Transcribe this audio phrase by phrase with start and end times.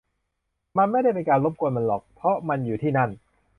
[0.91, 3.09] ไม่ได้เป็นการรบกวนมันหรอก เพราะมันอยู่ที่นั่น